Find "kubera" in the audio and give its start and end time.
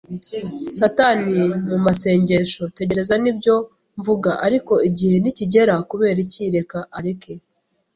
5.89-6.19